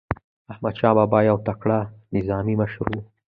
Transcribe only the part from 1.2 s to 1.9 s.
یو تکړه